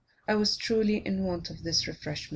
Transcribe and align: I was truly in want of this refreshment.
I 0.27 0.33
was 0.33 0.57
truly 0.57 0.97
in 0.97 1.23
want 1.25 1.51
of 1.51 1.61
this 1.61 1.85
refreshment. 1.85 2.29